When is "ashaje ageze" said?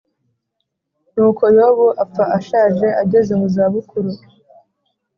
2.37-3.31